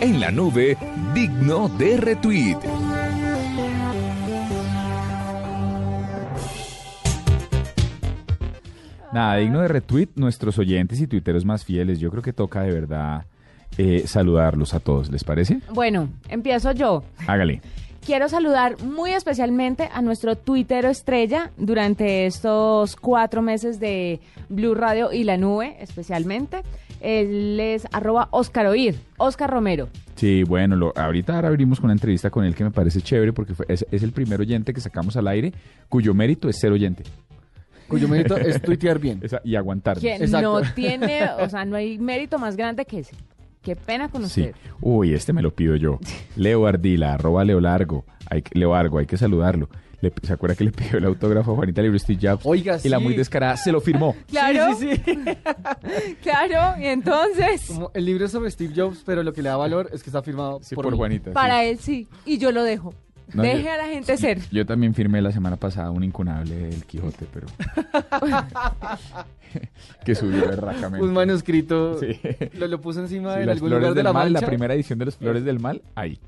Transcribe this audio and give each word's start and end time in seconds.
En 0.00 0.18
la 0.18 0.30
nube, 0.30 0.78
digno 1.14 1.68
de 1.68 1.98
retweet. 1.98 2.56
Nada, 9.12 9.36
digno 9.36 9.60
de 9.60 9.68
retweet 9.68 10.08
nuestros 10.14 10.58
oyentes 10.58 11.00
y 11.00 11.06
tuiteros 11.06 11.44
más 11.44 11.66
fieles. 11.66 12.00
Yo 12.00 12.10
creo 12.10 12.22
que 12.22 12.32
toca 12.32 12.62
de 12.62 12.72
verdad 12.72 13.26
eh, 13.76 14.04
saludarlos 14.06 14.72
a 14.72 14.80
todos, 14.80 15.10
¿les 15.10 15.22
parece? 15.22 15.60
Bueno, 15.74 16.08
empiezo 16.30 16.72
yo. 16.72 17.02
Hágale. 17.26 17.60
Quiero 18.04 18.30
saludar 18.30 18.82
muy 18.82 19.10
especialmente 19.10 19.90
a 19.92 20.00
nuestro 20.00 20.34
tuitero 20.34 20.88
estrella 20.88 21.50
durante 21.58 22.24
estos 22.24 22.96
cuatro 22.96 23.42
meses 23.42 23.78
de 23.78 24.20
Blue 24.48 24.74
Radio 24.74 25.12
y 25.12 25.24
la 25.24 25.36
nube, 25.36 25.76
especialmente. 25.80 26.62
Él 27.00 27.58
es 27.60 27.86
arroba 27.92 28.28
Oscar 28.30 28.66
Oír, 28.66 28.96
Oscar 29.16 29.50
Romero. 29.50 29.88
Sí, 30.16 30.42
bueno, 30.42 30.76
lo, 30.76 30.92
ahorita 30.96 31.34
ahora 31.36 31.48
abrimos 31.48 31.80
con 31.80 31.86
una 31.86 31.94
entrevista 31.94 32.30
con 32.30 32.44
él 32.44 32.54
que 32.54 32.64
me 32.64 32.70
parece 32.70 33.00
chévere 33.00 33.32
porque 33.32 33.54
fue- 33.54 33.66
es, 33.68 33.86
es 33.90 34.02
el 34.02 34.12
primer 34.12 34.40
oyente 34.40 34.74
que 34.74 34.80
sacamos 34.80 35.16
al 35.16 35.26
aire 35.28 35.52
cuyo 35.88 36.12
mérito 36.14 36.48
es 36.48 36.58
ser 36.58 36.72
oyente 36.72 37.04
Cuyo 37.88 38.06
mérito 38.06 38.36
es 38.36 38.60
tuitear 38.62 38.98
bien. 39.00 39.18
Esa- 39.22 39.40
y 39.44 39.56
aguantar. 39.56 39.98
Que 39.98 40.18
no 40.28 40.60
tiene, 40.74 41.28
o 41.40 41.48
sea, 41.48 41.64
no 41.64 41.74
hay 41.76 41.98
mérito 41.98 42.38
más 42.38 42.56
grande 42.56 42.84
que 42.84 43.00
ese. 43.00 43.16
Qué 43.62 43.74
pena 43.76 44.08
con 44.08 44.28
Sí. 44.28 44.50
Uy, 44.80 45.12
este 45.12 45.32
me 45.32 45.42
lo 45.42 45.52
pido 45.54 45.74
yo. 45.76 45.98
Leo 46.36 46.66
Ardila, 46.66 47.14
arroba 47.14 47.44
Leo 47.44 47.60
Largo. 47.60 48.04
Hay, 48.30 48.42
que- 48.42 48.56
Leo 48.58 48.74
Argo, 48.74 48.98
hay 48.98 49.06
que 49.06 49.16
saludarlo. 49.16 49.68
Le- 50.00 50.12
¿Se 50.22 50.32
acuerda 50.32 50.56
que 50.56 50.64
le 50.64 50.72
pidió 50.72 50.98
el 50.98 51.04
autógrafo 51.04 51.52
a 51.52 51.56
Juanita 51.56 51.82
Libre 51.82 51.98
Steve 51.98 52.18
Jobs? 52.22 52.42
Oiga, 52.46 52.78
Y 52.82 52.88
la 52.88 52.98
muy 52.98 53.14
descarada 53.14 53.56
se 53.56 53.70
lo 53.72 53.80
firmó. 53.80 54.16
Claro, 54.28 54.74
Sí, 54.78 54.90
sí, 54.96 55.02
sí. 55.04 55.14
claro. 56.22 56.80
Y 56.80 56.86
entonces, 56.86 57.66
Como 57.66 57.90
el 57.94 58.04
libro 58.06 58.24
es 58.26 58.32
sobre 58.32 58.50
Steve 58.50 58.72
Jobs, 58.74 59.02
pero 59.04 59.22
lo 59.22 59.32
que 59.32 59.42
le 59.42 59.48
da 59.50 59.56
valor 59.56 59.90
es 59.92 60.02
que 60.02 60.10
está 60.10 60.22
firmado 60.22 60.60
Sí, 60.62 60.74
por. 60.74 60.94
Juanita. 60.96 61.30
sí. 61.30 61.34
para 61.34 61.64
él 61.64 61.78
sí. 61.78 62.08
Y 62.24 62.38
yo 62.38 62.50
lo 62.52 62.62
dejo. 62.64 62.94
No, 63.32 63.42
Deje 63.44 63.62
yo- 63.64 63.72
a 63.72 63.76
la 63.76 63.86
gente 63.86 64.16
ser. 64.16 64.40
Yo 64.50 64.66
también 64.66 64.92
firmé 64.92 65.22
la 65.22 65.30
semana 65.30 65.56
pasada 65.56 65.92
un 65.92 66.02
incunable 66.02 66.56
del 66.56 66.84
Quijote, 66.84 67.26
pero. 67.32 67.46
que 70.04 70.14
subió 70.14 70.48
berracamente. 70.48 71.04
Un 71.06 71.12
manuscrito. 71.12 71.98
Sí. 72.00 72.18
Lo, 72.54 72.66
lo 72.66 72.80
puso 72.80 73.00
encima 73.00 73.34
Sí, 73.34 73.40
de 73.40 73.46
las 73.46 73.54
algún 73.56 73.68
flores 73.68 73.82
lugar 73.82 73.94
de 73.94 73.98
del 73.98 74.04
la 74.04 74.12
mal, 74.12 74.30
mancha. 74.32 74.40
la 74.40 74.46
primera 74.48 74.74
edición 74.74 74.98
de 74.98 75.04
las 75.06 75.16
flores 75.16 75.44
del 75.44 75.60
mal, 75.60 75.82
ahí. 75.94 76.18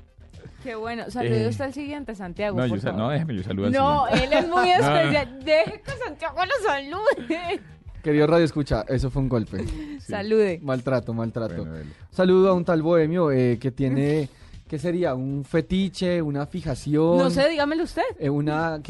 Qué 0.63 0.75
bueno. 0.75 1.09
Salude 1.11 1.47
Eh, 1.49 1.55
al 1.59 1.73
siguiente, 1.73 2.15
Santiago. 2.15 2.57
No, 2.59 2.67
por 2.67 2.77
yo, 2.77 2.81
favor. 2.83 2.99
no, 2.99 3.09
déjeme, 3.09 3.35
yo 3.35 3.43
saludo 3.43 3.65
al 3.67 3.71
No, 3.73 4.07
él 4.07 4.29
es 4.31 4.47
muy 4.47 4.69
No, 4.79 4.79
no, 4.79 4.89
no. 4.89 4.95
especial. 4.97 5.43
Deje 5.43 5.81
que 5.81 5.91
Santiago 6.03 6.37
lo 6.45 6.67
salude. 6.69 7.61
Querido 8.01 8.27
Radio 8.27 8.45
Escucha, 8.45 8.83
eso 8.87 9.09
fue 9.09 9.21
un 9.21 9.29
golpe. 9.29 9.63
Salude. 9.99 10.59
Maltrato, 10.61 11.13
maltrato. 11.13 11.65
Bueno. 11.65 11.89
Saludo 12.11 12.49
a 12.49 12.53
un 12.53 12.65
tal 12.65 12.81
bohemio 12.81 13.31
eh, 13.31 13.57
que 13.57 13.71
tiene, 13.71 14.27
¿qué 14.67 14.77
sería? 14.77 15.15
Un 15.15 15.45
fetiche, 15.45 16.21
una 16.21 16.45
fijación. 16.45 17.17
No 17.17 17.29
sé, 17.29 17.47
dígamelo 17.47 17.83
usted. 17.85 18.01
eh, 18.19 18.29
una, 18.29 18.81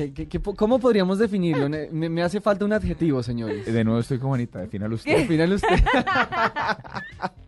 ¿Cómo 0.56 0.80
podríamos 0.80 1.20
definirlo? 1.20 1.70
Me, 1.70 2.10
me 2.10 2.24
hace 2.24 2.42
falta 2.42 2.66
un 2.66 2.74
adjetivo, 2.74 3.22
señores. 3.22 3.72
De 3.72 3.84
nuevo 3.84 4.00
estoy 4.00 4.18
con 4.18 4.30
Juanita, 4.30 4.60
defínalo 4.60 4.96
usted. 4.96 5.16
Al 5.16 5.28
final 5.28 5.54
usted. 5.54 5.68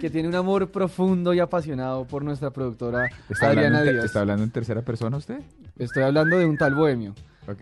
que 0.00 0.10
tiene 0.10 0.28
un 0.28 0.34
amor 0.34 0.70
profundo 0.70 1.32
y 1.34 1.40
apasionado 1.40 2.04
por 2.06 2.22
nuestra 2.24 2.50
productora 2.50 3.06
¿Está 3.28 3.48
hablando, 3.50 3.78
Adriana 3.78 3.92
Díaz. 3.92 4.04
¿Está 4.06 4.20
hablando 4.20 4.44
en 4.44 4.50
tercera 4.50 4.82
persona 4.82 5.16
usted? 5.16 5.40
Estoy 5.78 6.02
hablando 6.04 6.38
de 6.38 6.46
un 6.46 6.56
tal 6.56 6.74
bohemio. 6.74 7.14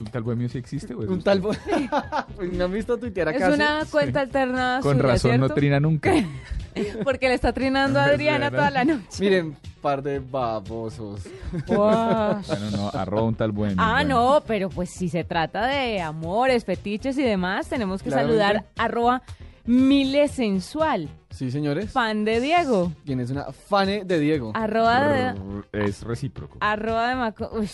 ¿Un 0.00 0.06
tal 0.06 0.22
bohemio 0.22 0.48
sí 0.48 0.58
existe? 0.58 0.94
o 0.94 1.02
es 1.02 1.08
Un 1.08 1.18
usted? 1.18 1.24
tal 1.24 1.40
bohemio. 1.40 1.90
pues 2.36 2.52
me 2.52 2.62
han 2.64 2.72
visto 2.72 2.96
tuitear 2.96 3.28
Es 3.30 3.42
acá. 3.42 3.54
una 3.54 3.84
cuenta 3.90 4.20
alterna 4.20 4.78
Con 4.82 4.96
suya, 4.96 5.08
razón 5.08 5.40
no 5.40 5.48
trina 5.50 5.80
nunca. 5.80 6.12
Porque 7.02 7.28
le 7.28 7.34
está 7.34 7.52
trinando 7.52 7.98
a 7.98 8.06
Es 8.06 8.12
Adriana 8.12 8.50
toda 8.50 8.70
la 8.70 8.84
noche. 8.84 9.02
Miren, 9.18 9.56
par 9.82 10.00
de 10.02 10.20
babosos. 10.20 11.22
Guau. 11.66 12.40
Bueno, 12.46 12.70
no, 12.70 12.88
arroba 12.90 13.22
un 13.24 13.34
tal 13.34 13.50
bohemio. 13.50 13.78
Ah, 13.80 13.94
bueno. 14.04 14.34
no, 14.34 14.42
pero 14.46 14.68
pues 14.68 14.90
si 14.90 15.08
se 15.08 15.24
trata 15.24 15.66
de 15.66 16.00
amores, 16.00 16.64
fetiches 16.64 17.18
y 17.18 17.22
demás, 17.24 17.68
tenemos 17.68 18.00
que 18.00 18.10
Claramente. 18.10 18.40
saludar 18.40 18.66
arroba 18.76 19.22
milesensual, 19.68 21.08
Sí, 21.30 21.50
señores. 21.50 21.90
fan 21.92 22.24
de 22.24 22.40
Diego, 22.40 22.92
Quien 23.04 23.20
es 23.20 23.30
una 23.30 23.52
fane 23.52 24.04
de 24.04 24.18
Diego. 24.18 24.52
arroba 24.54 25.08
de, 25.08 25.34
Es 25.72 26.02
recíproco. 26.02 26.56
arroba 26.60 27.08
de 27.10 27.14
Maco... 27.14 27.50
Uy. 27.52 27.68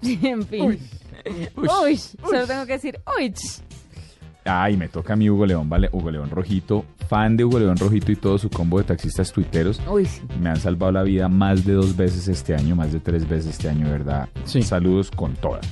En 0.22 0.46
fin. 0.46 0.78
Uy. 1.56 1.96
Solo 1.96 2.46
tengo 2.46 2.64
que 2.66 2.74
decir, 2.74 3.00
uy. 3.18 3.34
Ay, 4.44 4.76
me 4.76 4.88
toca 4.88 5.12
a 5.12 5.16
mí 5.16 5.28
Hugo 5.28 5.44
León, 5.44 5.68
¿vale? 5.68 5.90
Hugo 5.92 6.10
León 6.10 6.30
Rojito, 6.30 6.84
fan 7.08 7.36
de 7.36 7.44
Hugo 7.44 7.58
León 7.58 7.76
Rojito 7.76 8.12
y 8.12 8.16
todo 8.16 8.38
su 8.38 8.48
combo 8.48 8.78
de 8.78 8.84
taxistas 8.84 9.30
tuiteros. 9.32 9.80
Uy, 9.90 10.06
sí. 10.06 10.22
Me 10.40 10.48
han 10.50 10.56
salvado 10.60 10.92
la 10.92 11.02
vida 11.02 11.28
más 11.28 11.64
de 11.66 11.72
dos 11.74 11.96
veces 11.96 12.28
este 12.28 12.54
año, 12.54 12.74
más 12.76 12.92
de 12.92 13.00
tres 13.00 13.28
veces 13.28 13.50
este 13.56 13.68
año, 13.68 13.90
¿verdad? 13.90 14.28
Sí. 14.44 14.62
Saludos 14.62 15.10
con 15.10 15.34
todas. 15.34 15.66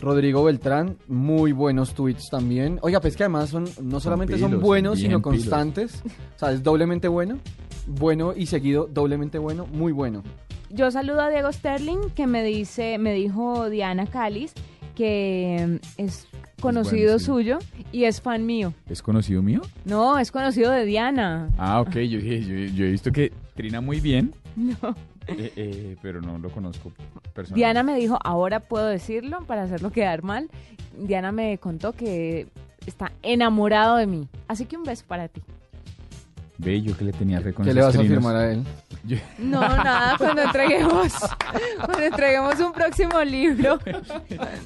Rodrigo 0.00 0.44
Beltrán, 0.44 0.96
muy 1.08 1.52
buenos 1.52 1.94
tweets 1.94 2.30
también. 2.30 2.78
Oiga, 2.82 3.00
pues 3.00 3.16
que 3.16 3.24
además 3.24 3.50
son 3.50 3.64
no 3.82 4.00
solamente 4.00 4.38
son 4.38 4.50
pilos, 4.52 4.62
buenos, 4.62 4.98
sino 4.98 5.20
pilos. 5.20 5.22
constantes. 5.22 6.02
O 6.36 6.38
sea, 6.38 6.52
es 6.52 6.62
doblemente 6.62 7.08
bueno. 7.08 7.38
Bueno 7.86 8.32
y 8.34 8.46
seguido, 8.46 8.88
doblemente 8.90 9.38
bueno, 9.38 9.66
muy 9.66 9.92
bueno. 9.92 10.22
Yo 10.70 10.90
saludo 10.90 11.20
a 11.22 11.28
Diego 11.28 11.52
Sterling, 11.52 12.10
que 12.14 12.26
me 12.26 12.42
dice, 12.44 12.98
me 12.98 13.12
dijo 13.12 13.68
Diana 13.68 14.06
Calis, 14.06 14.52
que 14.94 15.80
mm, 15.98 16.00
es 16.00 16.28
conocido 16.60 17.12
bueno, 17.12 17.18
sí. 17.18 17.24
suyo 17.24 17.58
y 17.90 18.04
es 18.04 18.20
fan 18.20 18.46
mío. 18.46 18.72
¿Es 18.88 19.02
conocido 19.02 19.42
mío? 19.42 19.62
No, 19.84 20.18
es 20.18 20.30
conocido 20.30 20.70
de 20.70 20.84
Diana. 20.84 21.48
Ah, 21.58 21.80
ok, 21.80 21.94
yo, 21.96 22.20
yo 22.20 22.84
he 22.84 22.90
visto 22.90 23.10
que 23.10 23.32
trina 23.54 23.80
muy 23.80 24.00
bien, 24.00 24.32
No. 24.56 24.94
Eh, 25.26 25.52
eh, 25.56 25.96
pero 26.02 26.20
no 26.20 26.38
lo 26.38 26.50
conozco 26.50 26.92
personalmente. 27.34 27.54
Diana 27.54 27.82
me 27.82 27.94
dijo, 27.96 28.18
ahora 28.24 28.60
puedo 28.60 28.86
decirlo 28.86 29.44
para 29.46 29.62
hacerlo 29.64 29.90
quedar 29.92 30.22
mal. 30.22 30.48
Diana 30.96 31.32
me 31.32 31.56
contó 31.58 31.92
que 31.92 32.46
está 32.86 33.12
enamorado 33.22 33.96
de 33.96 34.06
mí. 34.06 34.28
Así 34.48 34.66
que 34.66 34.76
un 34.76 34.84
beso 34.84 35.04
para 35.06 35.28
ti. 35.28 35.40
Ve, 36.58 36.82
yo 36.82 36.94
que 36.94 37.04
le 37.06 37.12
tenía 37.12 37.40
fe 37.40 37.54
con 37.54 37.64
¿Qué 37.64 37.70
esos 37.70 37.76
le 37.80 37.86
vas 37.86 37.96
a 37.96 38.00
firmar 38.02 38.36
a 38.36 38.52
él? 38.52 38.62
Yo- 39.04 39.16
No, 39.38 39.60
nada, 39.62 40.18
cuando 40.18 40.42
entreguemos, 40.42 41.10
cuando 41.86 42.02
entreguemos 42.04 42.60
un 42.60 42.72
próximo 42.72 43.24
libro. 43.24 43.78
que, 43.78 43.92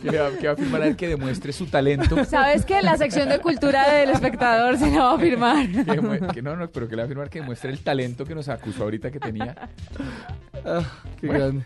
le 0.03 0.19
va, 0.19 0.31
que 0.33 0.47
va 0.49 0.53
a 0.55 0.57
firmar 0.57 0.83
a 0.83 0.87
él 0.89 0.97
que 0.97 1.07
demuestre 1.07 1.53
su 1.53 1.67
talento. 1.67 2.25
¿Sabes 2.25 2.65
que 2.65 2.83
La 2.83 2.97
sección 2.97 3.29
de 3.29 3.39
cultura 3.39 3.89
del 3.93 4.11
espectador 4.11 4.77
se 4.77 4.91
la 4.91 5.05
va 5.05 5.15
a 5.15 5.19
firmar. 5.21 5.69
Que, 5.69 5.85
demue- 5.85 6.33
que 6.35 6.43
no, 6.43 6.57
no, 6.57 6.69
pero 6.69 6.89
que 6.89 6.97
le 6.97 7.03
va 7.03 7.07
a 7.07 7.09
firmar 7.09 7.31
que 7.31 7.39
demuestre 7.39 7.71
el 7.71 7.79
talento 7.79 8.25
que 8.25 8.35
nos 8.35 8.49
acusó 8.49 8.83
ahorita 8.83 9.13
que 9.13 9.21
tenía. 9.21 9.55
Ah, 10.65 10.83
qué 11.21 11.27
Bueno. 11.27 11.45
grande. 11.45 11.65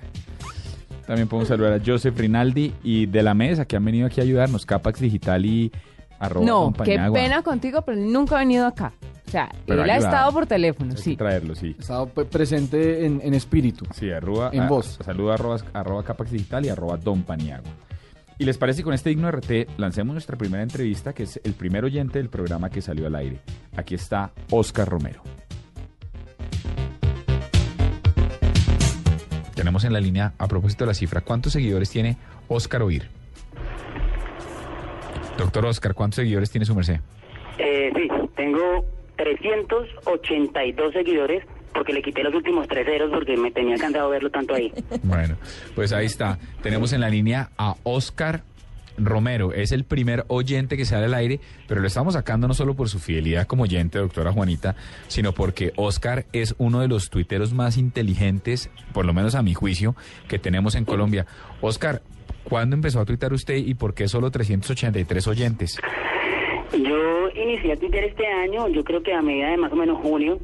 También 1.07 1.27
podemos 1.29 1.49
saludar 1.49 1.73
a 1.73 1.81
Joseph 1.85 2.19
Rinaldi 2.19 2.75
y 2.83 3.07
de 3.07 3.23
la 3.23 3.33
mesa 3.35 3.65
que 3.65 3.77
han 3.77 3.85
venido 3.85 4.07
aquí 4.07 4.21
a 4.21 4.25
ayudarnos, 4.25 4.67
Capax 4.67 5.01
Digital 5.01 5.47
y 5.47 5.73
arroba 6.19 6.45
No, 6.45 6.73
qué 6.85 6.99
pena 7.13 7.43
contigo, 7.43 7.81
pero 7.83 7.97
él 7.99 8.13
nunca 8.13 8.37
ha 8.37 8.41
venido 8.41 8.67
acá. 8.67 8.93
O 9.27 9.31
sea, 9.31 9.51
Pero 9.67 9.85
él 9.85 9.91
ha 9.91 9.97
estado 9.99 10.33
por 10.33 10.47
teléfono, 10.47 10.91
Hay 10.91 10.97
que 10.97 11.03
sí. 11.03 11.17
traerlo, 11.17 11.55
sí. 11.55 11.77
Estaba 11.79 12.07
pe- 12.07 12.25
presente 12.25 13.05
en, 13.05 13.21
en 13.23 13.35
espíritu. 13.35 13.85
Sí, 13.95 14.11
arroba, 14.11 14.49
En 14.55 14.63
a- 14.63 14.69
voz. 14.69 14.99
Saludo 15.05 15.33
arroba, 15.33 15.59
arroba 15.75 16.03
Capax 16.03 16.31
Digital 16.31 16.65
y 16.65 16.71
arroba 16.71 16.97
Don 16.97 17.23
Paniagua. 17.23 17.71
Y 18.39 18.45
les 18.45 18.57
parece 18.57 18.79
que 18.81 18.85
con 18.85 18.95
este 18.95 19.11
digno 19.11 19.29
RT 19.31 19.67
lancemos 19.79 20.15
nuestra 20.15 20.37
primera 20.39 20.63
entrevista, 20.63 21.13
que 21.13 21.25
es 21.25 21.41
el 21.45 21.53
primer 21.55 21.85
oyente 21.85 22.19
del 22.19 22.29
programa 22.31 22.71
que 22.71 22.81
salió 22.81 23.07
al 23.07 23.17
aire. 23.17 23.39
Aquí 23.77 23.95
está 23.97 24.31
Oscar 24.51 24.89
Romero. 24.89 25.23
Tenemos 29.69 29.85
en 29.85 29.93
la 29.93 30.01
línea, 30.01 30.33
a 30.39 30.49
propósito 30.49 30.85
de 30.85 30.89
la 30.89 30.95
cifra, 30.95 31.21
¿cuántos 31.21 31.53
seguidores 31.53 31.91
tiene 31.91 32.17
Oscar 32.49 32.81
Oír? 32.81 33.07
Doctor 35.37 35.67
Oscar, 35.67 35.93
¿cuántos 35.93 36.17
seguidores 36.17 36.51
tiene 36.51 36.65
su 36.65 36.75
merced? 36.75 37.01
Eh, 37.59 37.93
sí, 37.95 38.09
tengo 38.35 38.87
382 39.17 40.93
seguidores 40.95 41.45
porque 41.75 41.93
le 41.93 42.01
quité 42.01 42.23
los 42.23 42.35
últimos 42.35 42.67
tres 42.67 42.87
ceros 42.87 43.11
porque 43.11 43.37
me 43.37 43.51
tenía 43.51 43.77
cansado 43.77 44.09
verlo 44.09 44.31
tanto 44.31 44.55
ahí. 44.55 44.73
Bueno, 45.03 45.37
pues 45.75 45.93
ahí 45.93 46.07
está. 46.07 46.39
Tenemos 46.63 46.95
en 46.95 47.03
la 47.03 47.11
línea 47.11 47.51
a 47.59 47.75
Oscar 47.83 48.45
Romero. 48.99 49.53
Es 49.53 49.73
el 49.73 49.85
primer 49.85 50.25
oyente 50.29 50.77
que 50.77 50.85
sale 50.85 51.07
al 51.07 51.15
aire, 51.15 51.41
pero 51.67 51.81
lo 51.81 51.87
estamos 51.87 52.15
sacando 52.15 52.49
no 52.49 52.55
solo 52.55 52.75
por 52.75 52.89
su 52.89 52.99
fidelidad 52.99 53.47
como 53.47 53.65
oyente, 53.65 53.99
doctora 53.99 54.33
Juanita, 54.33 54.77
sino 55.09 55.33
porque 55.33 55.73
Oscar 55.77 56.27
es 56.33 56.55
uno 56.59 56.81
de 56.81 56.89
los 56.89 57.11
tuiteros 57.11 57.53
más 57.53 57.77
inteligentes, 57.77 58.71
por 58.93 59.05
lo 59.05 59.15
menos 59.15 59.35
a 59.35 59.43
mi 59.43 59.55
juicio, 59.55 59.95
que 60.29 60.39
tenemos 60.39 60.75
en 60.75 60.85
Colombia. 60.85 61.27
Oscar, 61.61 62.03
¿cuándo 62.45 62.77
empezó 62.77 63.01
a 63.01 63.05
tuitar 63.05 63.33
usted 63.33 63.57
y 63.57 63.75
por 63.75 63.95
qué 63.95 64.09
solo 64.09 64.31
383 64.31 65.27
oyentes? 65.27 65.79
Yo 66.73 67.29
inicié 67.35 67.73
a 67.73 67.77
Twitter 67.77 68.05
este 68.05 68.27
año, 68.27 68.69
yo 68.69 68.85
creo 68.85 69.03
que 69.03 69.15
a 69.15 69.23
medida 69.23 69.51
de 69.51 69.57
más 69.57 69.73
o 69.73 69.77
menos 69.77 69.99
junio, 70.03 70.39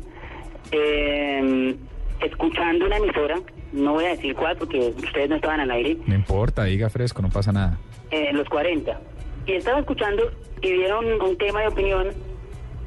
eh, 0.73 1.77
escuchando 2.25 2.87
una 2.87 2.97
emisora, 2.97 3.37
no 3.73 3.93
voy 3.95 4.05
a 4.05 4.09
decir 4.09 4.35
cuál 4.35 4.57
porque 4.57 4.79
ustedes 4.97 5.29
no 5.29 5.37
estaban 5.37 5.61
al 5.61 5.71
aire, 5.71 5.97
No 6.07 6.15
importa, 6.15 6.65
diga 6.65 6.89
fresco, 6.91 7.23
no 7.23 7.29
pasa 7.31 7.53
nada. 7.53 7.79
eh, 8.11 8.31
los 8.33 8.49
40. 8.49 9.01
Y 9.47 9.53
estaba 9.53 9.81
escuchando 9.81 10.31
y 10.63 10.73
dieron 10.73 11.21
un 11.21 11.37
tema 11.37 11.61
de 11.63 11.69
opinión 11.69 12.09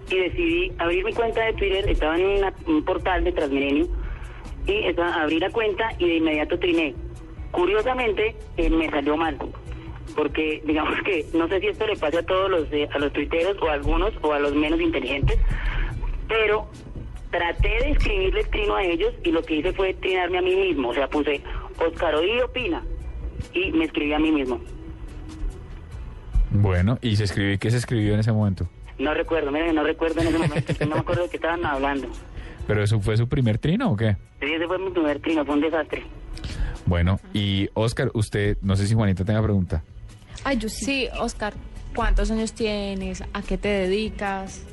y 0.09 0.17
decidí 0.17 0.71
abrir 0.79 1.03
mi 1.03 1.13
cuenta 1.13 1.43
de 1.45 1.53
Twitter, 1.53 1.87
estaba 1.89 2.17
en 2.17 2.25
una- 2.39 2.53
un 2.65 2.83
portal 2.85 3.23
de 3.23 3.31
Transmilenio, 3.33 3.87
y 4.65 4.85
esa- 4.85 5.21
abrí 5.21 5.39
la 5.39 5.49
cuenta 5.49 5.89
y 5.99 6.07
de 6.07 6.15
inmediato 6.15 6.57
triné. 6.59 6.93
Curiosamente, 7.51 8.35
eh, 8.57 8.69
me 8.69 8.89
salió 8.89 9.17
mal, 9.17 9.37
porque 10.15 10.61
digamos 10.65 10.95
que 11.03 11.25
no 11.33 11.47
sé 11.47 11.59
si 11.59 11.67
esto 11.67 11.85
le 11.87 11.95
pasa 11.95 12.19
a 12.19 12.23
todos 12.23 12.49
los, 12.49 12.71
eh, 12.71 12.87
a 12.93 12.99
los 12.99 13.11
tuiteros 13.13 13.57
o 13.61 13.67
a 13.69 13.73
algunos 13.73 14.13
o 14.21 14.33
a 14.33 14.39
los 14.39 14.53
menos 14.55 14.79
inteligentes, 14.79 15.37
pero 16.27 16.67
traté 17.37 17.69
de 17.83 17.91
escribirle 17.91 18.43
trino 18.45 18.75
a 18.75 18.83
ellos 18.83 19.13
y 19.23 19.31
lo 19.31 19.43
que 19.43 19.57
hice 19.57 19.71
fue 19.73 19.93
trinarme 19.93 20.39
a 20.39 20.41
mí 20.41 20.55
mismo, 20.55 20.89
o 20.89 20.93
sea, 20.93 21.07
puse 21.07 21.41
Oscar 21.79 22.15
Oí 22.15 22.41
opina 22.41 22.83
y 23.53 23.71
me 23.71 23.85
escribí 23.85 24.13
a 24.13 24.19
mí 24.19 24.31
mismo. 24.31 24.59
Bueno, 26.49 26.97
y 27.01 27.15
se 27.15 27.25
escribió, 27.25 27.59
¿qué 27.59 27.69
se 27.69 27.77
escribió 27.77 28.13
en 28.15 28.21
ese 28.21 28.31
momento? 28.31 28.67
No 28.97 29.13
recuerdo, 29.13 29.51
mira, 29.51 29.71
no 29.71 29.83
recuerdo 29.83 30.21
en 30.21 30.27
ese 30.29 30.39
momento, 30.39 30.73
no 30.79 30.95
me 30.95 31.01
acuerdo 31.01 31.23
de 31.23 31.29
qué 31.29 31.37
estaban 31.37 31.63
hablando. 31.63 32.07
¿Pero 32.67 32.83
eso 32.83 32.99
fue 32.99 33.15
su 33.15 33.27
primer 33.29 33.59
trino 33.59 33.91
o 33.91 33.95
qué? 33.95 34.17
Sí, 34.39 34.51
ese 34.51 34.65
fue 34.65 34.79
mi 34.79 34.89
primer 34.89 35.19
trino, 35.19 35.45
fue 35.45 35.55
un 35.55 35.61
desastre. 35.61 36.03
Bueno, 36.87 37.19
y 37.33 37.69
Oscar, 37.75 38.09
usted, 38.13 38.57
no 38.61 38.75
sé 38.75 38.87
si 38.87 38.95
Juanita 38.95 39.23
tenga 39.23 39.43
pregunta. 39.43 39.83
Ay, 40.43 40.57
yo 40.57 40.69
sí. 40.69 40.85
Sí, 40.85 41.07
Oscar, 41.19 41.53
¿cuántos 41.93 42.31
años 42.31 42.53
tienes? 42.53 43.23
¿A 43.33 43.41
qué 43.43 43.57
te 43.57 43.67
dedicas? 43.67 44.65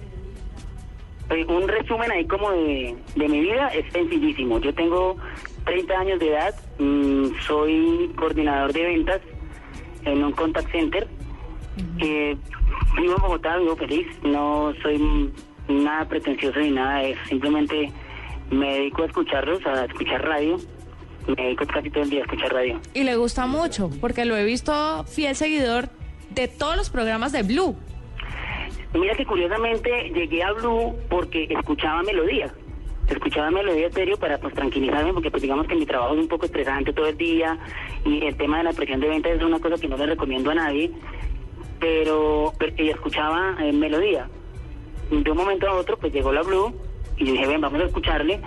Eh, 1.31 1.45
Un 1.49 1.67
resumen 1.69 2.11
ahí 2.11 2.27
como 2.27 2.51
de, 2.51 2.97
de 3.17 3.29
mi 3.29 3.41
vida 3.41 3.69
es 3.69 3.91
sencillísimo. 3.93 4.59
Yo 4.61 4.75
tengo 4.75 5.17
30 5.65 5.95
años 5.99 6.19
de 6.21 6.29
edad, 6.29 6.55
mm, 6.79 7.27
soy 7.47 8.13
coordinador 8.17 8.73
de 8.73 8.83
ventas 8.83 9.21
en 10.05 10.23
un 10.23 10.33
contact 10.33 10.71
center. 10.71 11.09
Eh, 11.99 12.37
vivo 12.97 13.17
en 13.17 13.23
Bogotá, 13.23 13.57
vivo 13.57 13.77
feliz, 13.77 14.07
no 14.23 14.73
soy 14.83 15.31
nada 15.69 16.07
pretencioso 16.09 16.59
ni 16.61 16.71
nada 16.71 17.01
de 17.01 17.11
eso, 17.13 17.21
simplemente 17.29 17.91
me 18.51 18.75
dedico 18.75 19.03
a 19.03 19.07
escucharlos, 19.07 19.65
a 19.67 19.87
escuchar 19.87 20.23
radio. 20.25 20.57
Me 21.27 21.43
dedico 21.43 21.67
casi 21.67 21.89
todo 21.91 22.05
el 22.05 22.11
día 22.11 22.21
a 22.21 22.25
escuchar 22.25 22.53
radio. 22.53 22.79
Y 22.93 23.03
le 23.03 23.17
gusta 23.17 23.47
mucho, 23.47 23.91
porque 24.01 24.27
lo 24.27 24.37
he 24.37 24.45
visto 24.45 25.05
fiel 25.05 25.35
seguidor 25.35 25.89
de 26.31 26.49
todos 26.49 26.77
los 26.77 26.91
programas 26.91 27.33
de 27.33 27.43
Blue. 27.43 27.77
Mira 28.95 29.15
que 29.17 29.27
curiosamente 29.27 30.11
llegué 30.15 30.43
a 30.43 30.53
Blue 30.53 30.97
porque 31.09 31.49
escuchaba 31.51 32.03
melodía. 32.03 32.53
Escuchaba 33.09 33.51
melodía 33.51 33.89
estéreo 33.89 34.17
para 34.17 34.39
pues 34.39 34.55
tranquilizarme 34.55 35.13
porque 35.13 35.31
pues 35.31 35.43
digamos 35.43 35.67
que 35.67 35.75
mi 35.75 35.85
trabajo 35.85 36.15
es 36.15 36.21
un 36.21 36.29
poco 36.29 36.47
estresante 36.47 36.93
todo 36.93 37.09
el 37.09 37.17
día 37.17 37.59
y 38.05 38.25
el 38.25 38.37
tema 38.37 38.59
de 38.59 38.65
la 38.65 38.73
presión 38.73 39.01
de 39.01 39.09
ventas 39.09 39.33
es 39.33 39.43
una 39.43 39.59
cosa 39.59 39.77
que 39.77 39.89
no 39.89 39.97
le 39.97 40.07
recomiendo 40.07 40.51
a 40.51 40.55
nadie, 40.55 40.91
pero, 41.81 42.53
pero 42.59 42.73
y 42.83 42.91
escuchaba 42.91 43.57
eh, 43.61 43.73
melodía. 43.73 44.29
De 45.11 45.31
un 45.31 45.37
momento 45.37 45.69
a 45.69 45.75
otro 45.75 45.99
pues 45.99 46.13
llegó 46.13 46.33
la 46.33 46.43
Blue 46.43 46.73
y 47.19 47.25
dije, 47.25 47.47
ven, 47.47 47.61
vamos 47.61 47.81
a 47.81 47.85
escucharle 47.85 48.41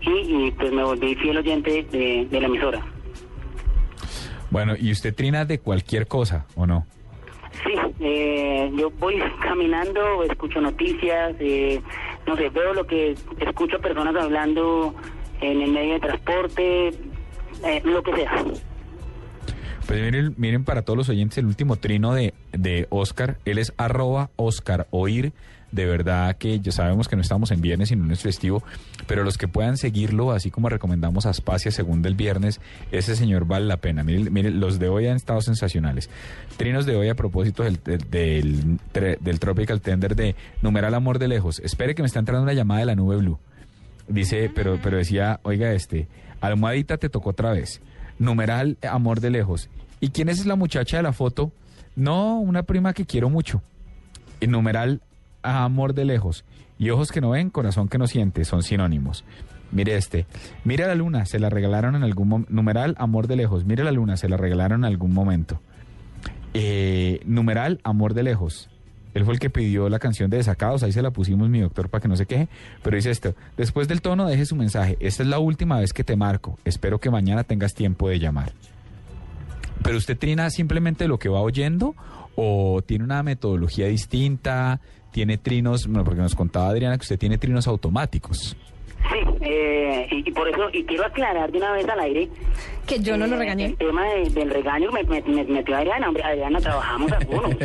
y, 0.00 0.10
y, 0.10 0.50
pues 0.52 0.70
me 0.70 0.84
volví 0.84 1.14
fiel 1.16 1.38
oyente 1.38 1.82
de, 1.90 2.26
de 2.30 2.40
la 2.40 2.46
emisora. 2.46 2.86
Bueno, 4.50 4.74
¿y 4.78 4.92
usted 4.92 5.14
trina 5.14 5.44
de 5.44 5.58
cualquier 5.58 6.06
cosa 6.06 6.46
o 6.54 6.66
no? 6.66 6.86
Sí, 7.64 7.72
eh, 8.00 8.70
yo 8.76 8.90
voy 8.90 9.22
caminando, 9.42 10.22
escucho 10.24 10.60
noticias, 10.60 11.34
eh, 11.40 11.80
no 12.26 12.36
sé, 12.36 12.48
veo 12.50 12.74
lo 12.74 12.86
que 12.86 13.14
escucho 13.40 13.78
personas 13.80 14.14
hablando 14.16 14.94
en 15.40 15.62
el 15.62 15.72
medio 15.72 15.94
de 15.94 16.00
transporte, 16.00 16.88
eh, 16.88 17.82
lo 17.84 18.02
que 18.02 18.14
sea. 18.14 18.44
Pues 19.86 20.00
miren, 20.00 20.34
miren 20.38 20.64
para 20.64 20.82
todos 20.82 20.96
los 20.96 21.08
oyentes 21.10 21.36
el 21.38 21.46
último 21.46 21.76
trino 21.76 22.14
de, 22.14 22.32
de 22.52 22.86
Oscar. 22.88 23.36
Él 23.44 23.58
es 23.58 23.74
arroba 23.76 24.30
Oscar 24.36 24.86
Oír. 24.90 25.32
De 25.74 25.86
verdad 25.86 26.36
que 26.36 26.60
ya 26.60 26.70
sabemos 26.70 27.08
que 27.08 27.16
no 27.16 27.22
estamos 27.22 27.50
en 27.50 27.60
viernes 27.60 27.88
sino 27.88 28.04
en 28.04 28.12
es 28.12 28.22
festivo, 28.22 28.62
pero 29.08 29.24
los 29.24 29.36
que 29.36 29.48
puedan 29.48 29.76
seguirlo, 29.76 30.30
así 30.30 30.52
como 30.52 30.68
recomendamos 30.68 31.26
a 31.26 31.30
Aspasia 31.30 31.72
según 31.72 32.00
del 32.00 32.14
viernes, 32.14 32.60
ese 32.92 33.16
señor 33.16 33.44
vale 33.44 33.66
la 33.66 33.78
pena. 33.78 34.04
Miren, 34.04 34.60
los 34.60 34.78
de 34.78 34.88
hoy 34.88 35.08
han 35.08 35.16
estado 35.16 35.40
sensacionales. 35.40 36.10
Trinos 36.56 36.86
de 36.86 36.94
hoy 36.94 37.08
a 37.08 37.16
propósito 37.16 37.64
del, 37.64 37.80
del, 37.82 38.78
del, 38.92 39.40
Tropical 39.40 39.80
Tender 39.80 40.14
de 40.14 40.36
Numeral 40.62 40.94
Amor 40.94 41.18
de 41.18 41.26
Lejos. 41.26 41.58
Espere 41.58 41.96
que 41.96 42.02
me 42.02 42.06
está 42.06 42.20
entrando 42.20 42.44
una 42.44 42.52
llamada 42.52 42.78
de 42.78 42.86
la 42.86 42.94
nube 42.94 43.16
blue. 43.16 43.40
Dice, 44.06 44.52
pero, 44.54 44.78
pero 44.80 44.98
decía, 44.98 45.40
oiga 45.42 45.72
este, 45.72 46.06
almohadita 46.40 46.98
te 46.98 47.08
tocó 47.08 47.30
otra 47.30 47.50
vez. 47.50 47.80
Numeral 48.20 48.78
amor 48.88 49.18
de 49.18 49.30
lejos. 49.30 49.68
¿Y 49.98 50.10
quién 50.10 50.28
es 50.28 50.46
la 50.46 50.54
muchacha 50.54 50.98
de 50.98 51.02
la 51.02 51.12
foto? 51.12 51.50
No, 51.96 52.38
una 52.38 52.62
prima 52.62 52.92
que 52.92 53.06
quiero 53.06 53.28
mucho. 53.28 53.60
Numeral 54.40 55.00
amor 55.44 55.94
de 55.94 56.04
lejos. 56.04 56.44
Y 56.78 56.90
ojos 56.90 57.12
que 57.12 57.20
no 57.20 57.30
ven, 57.30 57.50
corazón 57.50 57.88
que 57.88 57.98
no 57.98 58.06
siente, 58.06 58.44
son 58.44 58.62
sinónimos. 58.62 59.24
Mire 59.70 59.96
este. 59.96 60.26
Mire 60.64 60.86
la 60.86 60.94
luna, 60.94 61.26
se 61.26 61.38
la 61.38 61.50
regalaron 61.50 61.96
en 61.96 62.02
algún. 62.02 62.46
Numeral 62.48 62.94
amor 62.98 63.26
de 63.26 63.36
lejos. 63.36 63.64
Mire 63.64 63.84
la 63.84 63.92
luna, 63.92 64.16
se 64.16 64.28
la 64.28 64.36
regalaron 64.36 64.80
en 64.80 64.84
algún 64.86 65.12
momento. 65.12 65.60
Eh, 66.54 67.20
numeral 67.24 67.80
amor 67.82 68.14
de 68.14 68.22
lejos. 68.22 68.70
Él 69.14 69.24
fue 69.24 69.34
el 69.34 69.40
que 69.40 69.50
pidió 69.50 69.88
la 69.88 70.00
canción 70.00 70.28
de 70.28 70.38
Desacados, 70.38 70.82
ahí 70.82 70.92
se 70.92 71.02
la 71.02 71.12
pusimos 71.12 71.48
mi 71.48 71.60
doctor 71.60 71.88
para 71.88 72.02
que 72.02 72.08
no 72.08 72.16
se 72.16 72.26
queje, 72.26 72.48
pero 72.82 72.96
dice 72.96 73.10
esto, 73.12 73.34
después 73.56 73.86
del 73.86 74.02
tono 74.02 74.26
deje 74.26 74.44
su 74.44 74.56
mensaje, 74.56 74.96
esta 74.98 75.22
es 75.22 75.28
la 75.28 75.38
última 75.38 75.78
vez 75.78 75.92
que 75.92 76.02
te 76.02 76.16
marco, 76.16 76.58
espero 76.64 76.98
que 76.98 77.10
mañana 77.10 77.44
tengas 77.44 77.74
tiempo 77.74 78.08
de 78.08 78.18
llamar. 78.18 78.52
Pero 79.84 79.96
usted 79.98 80.18
trina 80.18 80.50
simplemente 80.50 81.06
lo 81.06 81.18
que 81.18 81.28
va 81.28 81.40
oyendo 81.40 81.94
o 82.34 82.82
tiene 82.84 83.04
una 83.04 83.22
metodología 83.22 83.86
distinta, 83.86 84.80
tiene 85.12 85.38
trinos, 85.38 85.86
bueno, 85.86 86.02
porque 86.02 86.20
nos 86.22 86.34
contaba 86.34 86.68
Adriana 86.70 86.96
que 86.98 87.02
usted 87.02 87.18
tiene 87.18 87.38
trinos 87.38 87.68
automáticos. 87.68 88.56
Sí, 89.12 89.18
eh, 89.42 90.08
y, 90.10 90.26
y 90.28 90.32
por 90.32 90.48
eso, 90.48 90.70
y 90.72 90.82
quiero 90.84 91.04
aclarar 91.04 91.52
de 91.52 91.58
una 91.58 91.72
vez 91.72 91.86
al 91.86 92.00
aire. 92.00 92.30
Que 92.86 92.98
yo 93.00 93.18
no 93.18 93.26
lo 93.26 93.36
eh, 93.36 93.38
regañé. 93.38 93.64
El 93.66 93.76
tema 93.76 94.02
de- 94.08 94.30
del 94.30 94.50
regaño 94.50 94.90
me, 94.90 95.04
me- 95.04 95.20
me 95.22 95.44
metió 95.44 95.76
Adriana, 95.76 96.08
hombre, 96.08 96.22
Adriana, 96.24 96.58
trabajamos 96.58 97.12
algunos. 97.12 97.50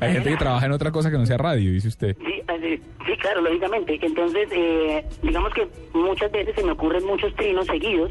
Hay 0.00 0.12
gente 0.12 0.30
que 0.30 0.36
trabaja 0.36 0.66
en 0.66 0.72
otra 0.72 0.90
cosa 0.90 1.10
que 1.10 1.18
no 1.18 1.26
sea 1.26 1.36
radio, 1.38 1.72
dice 1.72 1.88
usted. 1.88 2.16
Sí, 2.18 2.42
así- 2.46 2.80
sí, 3.06 3.12
claro, 3.20 3.40
lógicamente. 3.42 3.98
Entonces, 4.00 4.48
eh, 4.52 5.04
digamos 5.22 5.52
que 5.54 5.66
muchas 5.94 6.30
veces 6.32 6.54
se 6.54 6.62
me 6.62 6.72
ocurren 6.72 7.04
muchos 7.04 7.34
trinos 7.36 7.66
seguidos 7.66 8.10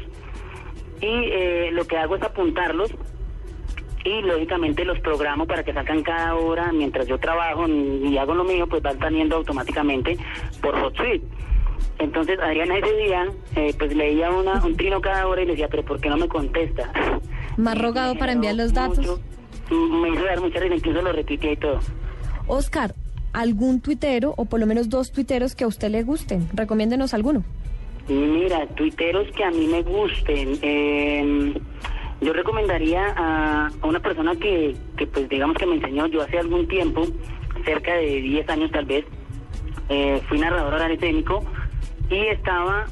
y 1.02 1.06
eh, 1.32 1.70
lo 1.72 1.84
que 1.86 1.98
hago 1.98 2.16
es 2.16 2.22
apuntarlos 2.22 2.90
y 4.04 4.20
lógicamente 4.22 4.84
los 4.84 4.98
programo 5.00 5.46
para 5.46 5.62
que 5.62 5.72
salgan 5.72 6.02
cada 6.02 6.34
hora 6.34 6.72
mientras 6.72 7.06
yo 7.06 7.18
trabajo 7.18 7.68
y 7.68 8.16
hago 8.18 8.34
lo 8.34 8.44
mío, 8.44 8.66
pues 8.66 8.82
van 8.82 8.98
saliendo 8.98 9.36
automáticamente 9.36 10.16
por 10.60 10.74
HotSuite. 10.74 11.24
Entonces, 11.98 12.38
Adriana 12.40 12.78
ese 12.78 12.96
día, 12.96 13.26
eh, 13.54 13.74
pues 13.78 13.94
leía 13.94 14.30
una, 14.30 14.64
un 14.64 14.76
trino 14.76 15.00
cada 15.00 15.26
hora 15.28 15.42
y 15.42 15.46
le 15.46 15.52
decía, 15.52 15.68
pero 15.68 15.84
¿por 15.84 16.00
qué 16.00 16.08
no 16.08 16.16
me 16.16 16.26
contesta? 16.28 16.90
Más 17.56 17.78
rogado 17.78 18.16
para 18.16 18.32
enviar 18.32 18.54
los 18.56 18.72
datos. 18.72 18.98
mucho- 18.98 19.20
me 19.70 20.10
hizo 20.10 20.24
dar 20.24 20.40
mucha 20.40 20.58
risa, 20.58 20.74
incluso 20.74 21.00
lo 21.02 21.12
repetí 21.12 21.48
y 21.48 21.56
todo. 21.56 21.78
Oscar, 22.48 22.94
¿algún 23.32 23.80
tuitero 23.80 24.34
o 24.36 24.44
por 24.46 24.58
lo 24.60 24.66
menos 24.66 24.88
dos 24.90 25.12
tuiteros 25.12 25.54
que 25.54 25.64
a 25.64 25.66
usted 25.68 25.90
le 25.90 26.02
gusten? 26.02 26.48
Recomiéndenos 26.54 27.14
alguno. 27.14 27.44
Mira, 28.08 28.66
tuiteros 28.74 29.28
que 29.32 29.44
a 29.44 29.50
mí 29.50 29.66
me 29.66 29.82
gusten. 29.82 30.58
eh, 30.62 31.54
yo 32.20 32.32
recomendaría 32.32 33.12
a, 33.16 33.70
una 33.82 33.98
persona 33.98 34.36
que, 34.36 34.76
que, 34.96 35.06
pues, 35.08 35.28
digamos 35.28 35.56
que 35.56 35.66
me 35.66 35.74
enseñó 35.76 36.06
yo 36.06 36.22
hace 36.22 36.38
algún 36.38 36.68
tiempo, 36.68 37.04
cerca 37.64 37.94
de 37.94 38.20
10 38.22 38.48
años 38.48 38.70
tal 38.70 38.84
vez. 38.84 39.04
eh, 39.88 40.22
fui 40.28 40.38
narrador 40.38 40.74
oral 40.74 40.92
escénico 40.92 41.44
y 42.08 42.26
estaba, 42.28 42.86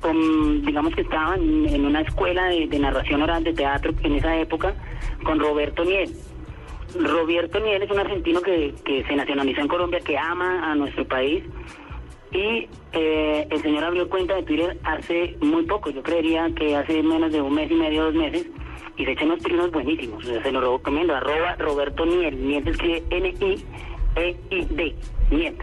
con, 0.00 0.62
digamos 0.62 0.94
que 0.94 1.02
estaba 1.02 1.36
en, 1.36 1.84
una 1.84 2.00
escuela 2.00 2.46
de, 2.46 2.66
de 2.66 2.78
narración 2.80 3.22
oral 3.22 3.44
de 3.44 3.52
teatro 3.52 3.92
en 4.02 4.14
esa 4.16 4.36
época 4.38 4.74
con 5.24 5.38
Roberto 5.38 5.84
Niel. 5.84 6.10
Roberto 6.98 7.60
Niel 7.60 7.82
es 7.82 7.90
un 7.90 7.98
argentino 8.00 8.40
que, 8.40 8.74
que 8.84 9.04
se 9.04 9.14
nacionalizó 9.14 9.60
en 9.60 9.68
Colombia, 9.68 10.00
que 10.00 10.18
ama 10.18 10.70
a 10.70 10.74
nuestro 10.74 11.06
país 11.06 11.44
y 12.32 12.68
eh, 12.92 13.46
el 13.50 13.62
señor 13.62 13.84
abrió 13.84 14.08
cuenta 14.08 14.34
de 14.34 14.42
Twitter 14.42 14.78
hace 14.84 15.36
muy 15.40 15.64
poco, 15.64 15.90
yo 15.90 16.02
creería 16.02 16.50
que 16.54 16.76
hace 16.76 17.02
menos 17.02 17.32
de 17.32 17.40
un 17.40 17.54
mes 17.54 17.70
y 17.70 17.74
medio, 17.74 18.04
dos 18.04 18.14
meses, 18.14 18.46
y 18.96 19.04
se 19.04 19.12
echa 19.12 19.24
unos 19.24 19.40
trinos 19.40 19.70
buenísimos. 19.70 20.24
O 20.24 20.26
sea, 20.26 20.42
se 20.42 20.52
lo 20.52 20.76
recomiendo, 20.76 21.14
arroba 21.14 21.54
Roberto 21.56 22.04
Niel, 22.06 22.46
Niel 22.46 22.64
se 22.64 22.70
escribe 22.70 23.02
N-I-E-I-D, 23.10 24.94
Niel. 25.30 25.56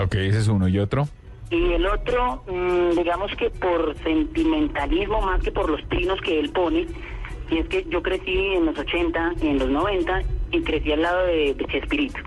Ok, 0.00 0.14
ese 0.14 0.38
es 0.38 0.48
uno. 0.48 0.68
¿Y 0.68 0.78
otro? 0.78 1.08
Y 1.50 1.72
el 1.72 1.86
otro, 1.86 2.42
mm, 2.46 2.96
digamos 2.96 3.30
que 3.36 3.50
por 3.50 3.94
sentimentalismo 3.98 5.20
más 5.20 5.42
que 5.42 5.52
por 5.52 5.68
los 5.68 5.86
trinos 5.88 6.20
que 6.22 6.38
él 6.38 6.50
pone, 6.50 6.86
y 7.50 7.58
es 7.58 7.68
que 7.68 7.84
yo 7.90 8.02
crecí 8.02 8.54
en 8.54 8.66
los 8.66 8.78
80 8.78 9.34
y 9.42 9.48
en 9.48 9.58
los 9.58 9.68
90 9.68 10.22
y 10.52 10.62
crecí 10.62 10.92
al 10.92 11.02
lado 11.02 11.26
de, 11.26 11.54
de 11.54 11.64
Chespirito. 11.66 12.18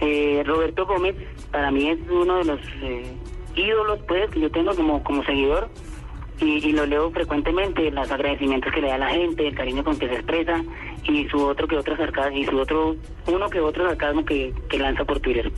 Eh, 0.00 0.42
Roberto 0.44 0.84
Gómez 0.84 1.14
para 1.52 1.70
mí 1.70 1.90
es 1.90 1.98
uno 2.10 2.38
de 2.38 2.44
los 2.44 2.60
eh, 2.82 3.14
ídolos 3.54 4.00
pues 4.08 4.30
que 4.30 4.40
yo 4.40 4.50
tengo 4.50 4.74
como, 4.74 5.04
como 5.04 5.22
seguidor 5.24 5.68
y, 6.40 6.66
y 6.66 6.72
lo 6.72 6.86
leo 6.86 7.10
frecuentemente, 7.12 7.90
los 7.90 8.10
agradecimientos 8.10 8.72
que 8.72 8.80
le 8.80 8.88
da 8.88 8.94
a 8.96 8.98
la 8.98 9.10
gente, 9.10 9.46
el 9.46 9.54
cariño 9.54 9.84
con 9.84 9.96
que 9.98 10.08
se 10.08 10.14
expresa 10.14 10.62
y 11.04 11.28
su 11.28 11.38
otro 11.44 11.68
que 11.68 11.76
otro 11.76 11.96
sarcasmo, 11.96 12.36
y 12.36 12.44
su 12.46 12.58
otro, 12.58 12.96
uno 13.26 13.48
que 13.48 13.60
otro 13.60 13.86
sarcasmo 13.86 14.24
que, 14.24 14.52
que 14.68 14.78
lanza 14.78 15.04
por 15.04 15.20
Twitter. 15.20 15.52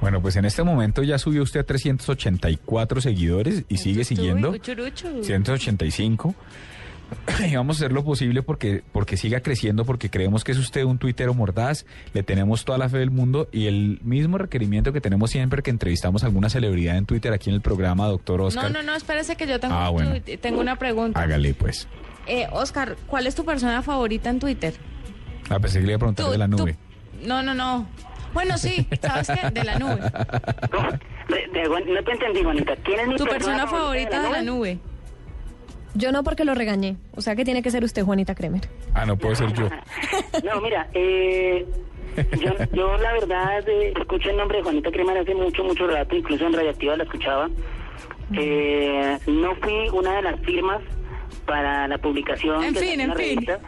Bueno, 0.00 0.20
pues 0.20 0.36
en 0.36 0.44
este 0.44 0.62
momento 0.62 1.02
ya 1.02 1.18
subió 1.18 1.42
usted 1.42 1.60
a 1.60 1.64
384 1.64 3.00
seguidores 3.00 3.64
y 3.68 3.78
sigue 3.78 4.04
siguiendo. 4.04 4.52
185. 4.52 6.34
Y 7.48 7.54
vamos 7.56 7.76
a 7.76 7.78
hacer 7.84 7.92
lo 7.92 8.04
posible 8.04 8.42
porque, 8.42 8.82
porque 8.92 9.16
siga 9.16 9.40
creciendo, 9.40 9.84
porque 9.84 10.10
creemos 10.10 10.42
que 10.44 10.52
es 10.52 10.58
usted 10.58 10.82
un 10.84 10.98
tuitero 10.98 11.34
mordaz, 11.34 11.86
le 12.14 12.22
tenemos 12.22 12.64
toda 12.64 12.78
la 12.78 12.88
fe 12.88 12.98
del 12.98 13.10
mundo 13.10 13.48
y 13.52 13.66
el 13.66 14.00
mismo 14.02 14.38
requerimiento 14.38 14.92
que 14.92 15.00
tenemos 15.00 15.30
siempre 15.30 15.62
que 15.62 15.70
entrevistamos 15.70 16.22
a 16.24 16.26
alguna 16.26 16.48
celebridad 16.48 16.96
en 16.96 17.06
Twitter 17.06 17.32
aquí 17.32 17.50
en 17.50 17.54
el 17.56 17.60
programa, 17.62 18.06
doctor 18.06 18.40
Oscar. 18.40 18.70
No, 18.72 18.80
no, 18.80 18.82
no, 18.82 18.94
espérese 18.96 19.36
que 19.36 19.46
yo 19.46 19.60
tengo, 19.60 19.74
Ah, 19.74 19.88
bueno. 19.90 20.14
tengo 20.40 20.60
una 20.60 20.76
pregunta. 20.76 21.20
Hágale 21.20 21.54
pues. 21.54 21.86
Eh, 22.26 22.46
Oscar, 22.50 22.96
¿cuál 23.06 23.26
es 23.28 23.34
tu 23.36 23.44
persona 23.44 23.82
favorita 23.82 24.30
en 24.30 24.40
Twitter? 24.40 24.74
A 25.48 25.60
pesar 25.60 25.80
que 25.80 25.86
le 25.86 25.92
iba 25.92 25.96
a 25.96 26.00
preguntar 26.00 26.26
Tú- 26.26 26.32
de 26.32 26.38
la 26.38 26.48
tú- 26.48 26.56
nube. 26.56 26.76
No, 27.22 27.42
no, 27.42 27.54
no. 27.54 27.86
Bueno, 28.34 28.58
sí, 28.58 28.86
¿sabes 29.00 29.28
qué? 29.28 29.50
De 29.50 29.64
la 29.64 29.78
nube. 29.78 29.98
¿Cómo? 30.72 30.90
De- 30.90 31.48
de- 31.60 31.66
Juan- 31.68 31.84
no 31.86 32.02
te 32.04 32.12
entendí, 32.12 32.42
Juanita. 32.42 32.74
¿Quién 32.84 33.00
es 33.00 33.08
mi 33.08 33.16
Tu 33.16 33.24
persona 33.24 33.66
favorita 33.66 34.20
de 34.22 34.30
la 34.30 34.42
nube. 34.42 34.78
Yo 35.96 36.12
no 36.12 36.22
porque 36.24 36.44
lo 36.44 36.54
regañé. 36.54 36.96
O 37.14 37.20
sea 37.20 37.34
que 37.36 37.44
tiene 37.44 37.62
que 37.62 37.70
ser 37.70 37.82
usted, 37.84 38.02
Juanita 38.04 38.34
Kremer. 38.34 38.62
Ah, 38.94 39.06
no 39.06 39.16
puedo 39.16 39.34
ser 39.34 39.52
yo. 39.52 39.68
No, 40.44 40.60
mira, 40.60 40.88
eh, 40.94 41.66
yo, 42.40 42.52
yo 42.72 42.96
la 42.98 43.12
verdad 43.14 43.68
eh, 43.68 43.92
escucho 43.98 44.30
el 44.30 44.36
nombre 44.36 44.58
de 44.58 44.64
Juanita 44.64 44.90
Kremer 44.90 45.18
hace 45.18 45.34
mucho, 45.34 45.64
mucho 45.64 45.86
rato, 45.86 46.14
incluso 46.14 46.46
en 46.46 46.52
Radioactiva 46.52 46.96
la 46.96 47.04
escuchaba. 47.04 47.48
Eh, 48.34 49.18
no 49.26 49.54
fui 49.56 49.88
una 49.92 50.16
de 50.16 50.22
las 50.22 50.40
firmas 50.40 50.82
para 51.46 51.86
la 51.88 51.98
publicación 51.98 52.62
En 52.64 52.74
de 52.74 52.80
fin, 52.80 53.00
en 53.00 53.08
la 53.08 53.14
fin. 53.14 53.24
revista. 53.36 53.60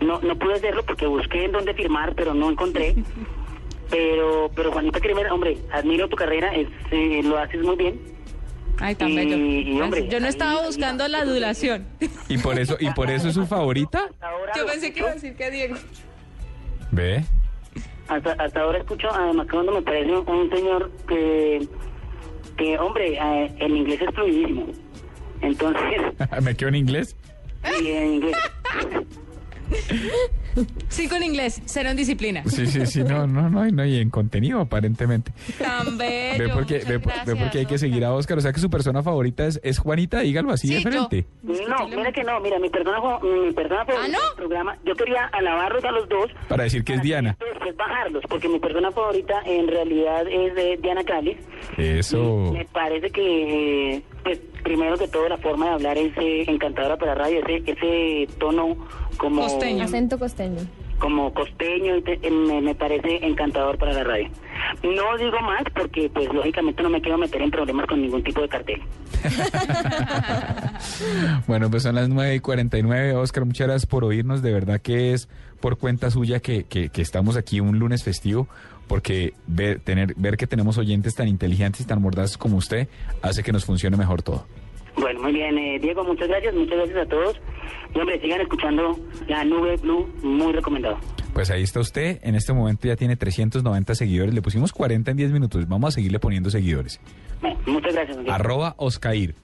No, 0.00 0.20
no 0.20 0.36
pude 0.38 0.54
hacerlo 0.54 0.84
porque 0.84 1.06
busqué 1.06 1.44
en 1.44 1.52
dónde 1.52 1.74
firmar, 1.74 2.14
pero 2.14 2.34
no 2.34 2.50
encontré. 2.50 2.94
Pero, 3.88 4.50
pero 4.52 4.72
Juanita 4.72 4.98
Kremer, 4.98 5.30
hombre, 5.30 5.58
admiro 5.72 6.08
tu 6.08 6.16
carrera, 6.16 6.52
es, 6.56 6.66
eh, 6.90 7.20
lo 7.22 7.38
haces 7.38 7.62
muy 7.62 7.76
bien. 7.76 8.00
Ay, 8.78 8.94
tan 8.94 9.08
Y- 9.10 9.16
bello. 9.16 9.36
y, 9.36 9.80
hombre, 9.80 10.08
Yo 10.08 10.20
no 10.20 10.26
estaba 10.28 10.60
ahí- 10.60 10.66
buscando 10.66 11.06
la 11.08 11.18
adulación. 11.20 11.86
¿Y 12.28 12.38
por 12.38 12.58
eso, 12.58 12.76
y 12.78 12.90
por 12.90 13.10
eso 13.10 13.28
es 13.28 13.34
su 13.34 13.46
favorita? 13.46 14.04
Hasta 14.10 14.28
ahora 14.28 14.52
Yo 14.56 14.66
pensé 14.66 14.92
que 14.92 14.98
iba 15.00 15.08
a 15.08 15.12
escucho. 15.12 15.26
decir 15.32 15.38
que 15.38 15.50
Diego. 15.50 15.76
¿Ve? 16.92 17.24
Hasta, 18.08 18.32
hasta 18.32 18.60
ahora 18.60 18.78
escucho, 18.78 19.08
además 19.12 19.46
cuando 19.50 19.72
me 19.72 19.82
parece 19.82 20.12
un, 20.12 20.28
un 20.28 20.50
señor 20.50 20.90
que, 21.08 21.66
que 22.56 22.78
hombre, 22.78 23.14
eh, 23.20 23.54
el 23.58 23.76
inglés 23.76 24.00
es 24.02 24.14
fluidísimo. 24.14 24.66
Entonces, 25.40 25.82
¿Me 26.42 26.54
quedo 26.54 26.68
en 26.68 26.74
inglés? 26.76 27.16
sí, 27.78 27.90
en 27.90 28.12
inglés. 28.14 28.36
Cinco 30.88 31.16
en 31.16 31.22
inglés, 31.24 31.60
cero 31.66 31.90
en 31.90 31.96
disciplina. 31.96 32.42
Sí, 32.46 32.66
sí, 32.66 32.86
sí, 32.86 33.04
no, 33.04 33.26
no, 33.26 33.50
no, 33.50 33.66
y 33.66 33.72
no, 33.72 33.84
y 33.84 33.98
en 33.98 34.08
contenido 34.10 34.60
aparentemente. 34.60 35.32
Tan 35.58 35.98
bello. 35.98 36.44
Ve 36.44 36.48
porque, 36.54 36.78
ve, 36.78 36.98
porque 36.98 37.58
hay 37.58 37.66
que 37.66 37.76
seguir 37.78 38.04
a 38.04 38.12
Oscar. 38.12 38.38
O 38.38 38.40
sea 38.40 38.52
que 38.52 38.60
su 38.60 38.70
persona 38.70 39.02
favorita 39.02 39.46
es, 39.46 39.60
es 39.62 39.78
Juanita, 39.78 40.20
dígalo 40.20 40.52
así 40.52 40.68
Sí, 40.68 40.74
de 40.74 40.80
frente. 40.80 41.26
No, 41.42 41.88
mira 41.88 42.10
que 42.12 42.22
no, 42.24 42.40
mira, 42.40 42.58
mi 42.58 42.70
persona, 42.70 42.98
mi 43.22 43.52
persona 43.52 43.84
favorita 43.84 44.18
no? 44.18 44.24
del 44.24 44.36
programa, 44.36 44.78
yo 44.84 44.94
quería 44.94 45.24
alabarlos 45.32 45.84
a 45.84 45.90
los 45.92 46.08
dos. 46.08 46.30
Para 46.48 46.64
decir 46.64 46.84
que 46.84 46.94
es 46.94 47.02
Diana. 47.02 47.36
Después 47.38 47.76
bajarlos, 47.76 48.22
porque 48.28 48.48
mi 48.48 48.58
persona 48.58 48.90
favorita 48.90 49.42
en 49.44 49.68
realidad 49.68 50.26
es 50.28 50.54
de 50.54 50.78
Diana 50.80 51.04
Cáliz. 51.04 51.36
Eso. 51.76 52.50
Me 52.52 52.64
parece 52.64 53.10
que, 53.10 54.02
pues, 54.24 54.40
primero 54.62 54.96
que 54.96 55.08
todo, 55.08 55.28
la 55.28 55.36
forma 55.36 55.66
de 55.66 55.72
hablar 55.72 55.98
es 55.98 56.16
eh, 56.16 56.44
encantadora 56.48 56.96
para 56.96 57.14
radio, 57.14 57.40
ese, 57.46 57.70
ese 57.70 58.26
tono 58.38 58.76
como 59.16 59.42
Costeño. 59.58 59.84
Acento 59.84 60.18
costeño. 60.18 60.60
como 60.98 61.32
costeño 61.34 61.96
y 61.96 62.02
te- 62.02 62.18
eh, 62.22 62.30
me, 62.30 62.60
me 62.62 62.74
parece 62.74 63.24
encantador 63.26 63.76
para 63.78 63.92
la 63.92 64.04
radio. 64.04 64.28
No 64.82 65.16
digo 65.18 65.38
más 65.42 65.62
porque, 65.74 66.08
pues, 66.12 66.32
lógicamente 66.32 66.82
no 66.82 66.88
me 66.90 67.00
quiero 67.02 67.18
meter 67.18 67.42
en 67.42 67.50
problemas 67.50 67.86
con 67.86 68.00
ningún 68.00 68.22
tipo 68.22 68.40
de 68.40 68.48
cartel. 68.48 68.80
Bueno, 71.46 71.70
pues 71.70 71.82
son 71.82 71.94
las 71.94 72.08
9 72.08 72.34
y 72.36 72.40
49. 72.40 73.14
Oscar, 73.14 73.44
muchas 73.44 73.66
gracias 73.66 73.86
por 73.86 74.04
oírnos. 74.04 74.42
De 74.42 74.52
verdad 74.52 74.80
que 74.80 75.12
es 75.12 75.28
por 75.60 75.78
cuenta 75.78 76.10
suya 76.10 76.40
que, 76.40 76.64
que, 76.64 76.88
que 76.90 77.02
estamos 77.02 77.36
aquí 77.36 77.60
un 77.60 77.78
lunes 77.78 78.02
festivo, 78.04 78.48
porque 78.88 79.32
ver, 79.46 79.80
tener, 79.80 80.14
ver 80.16 80.36
que 80.36 80.46
tenemos 80.46 80.78
oyentes 80.78 81.14
tan 81.14 81.28
inteligentes 81.28 81.80
y 81.80 81.84
tan 81.86 82.00
mordaces 82.02 82.36
como 82.38 82.56
usted 82.56 82.88
hace 83.22 83.42
que 83.42 83.52
nos 83.52 83.64
funcione 83.64 83.96
mejor 83.96 84.22
todo. 84.22 84.46
Bueno, 84.96 85.20
muy 85.22 85.32
bien, 85.32 85.56
eh, 85.58 85.78
Diego, 85.80 86.04
muchas 86.04 86.28
gracias, 86.28 86.54
muchas 86.54 86.76
gracias 86.78 86.98
a 86.98 87.08
todos. 87.08 87.36
Y 87.94 87.98
hombre, 87.98 88.20
sigan 88.20 88.40
escuchando 88.40 88.98
la 89.28 89.44
nube 89.44 89.76
blue, 89.76 90.08
muy 90.22 90.52
recomendado. 90.52 90.98
Pues 91.32 91.50
ahí 91.50 91.62
está 91.62 91.80
usted. 91.80 92.18
En 92.22 92.34
este 92.34 92.52
momento 92.52 92.88
ya 92.88 92.96
tiene 92.96 93.16
390 93.16 93.94
seguidores. 93.94 94.34
Le 94.34 94.40
pusimos 94.40 94.72
40 94.72 95.10
en 95.10 95.16
10 95.16 95.32
minutos. 95.32 95.68
Vamos 95.68 95.88
a 95.88 95.90
seguirle 95.96 96.18
poniendo 96.18 96.48
seguidores. 96.50 96.98
Bueno, 97.42 97.58
muchas 97.66 97.94
gracias. 97.94 98.18
Arroba 98.28 98.74
Oscair. 98.78 99.34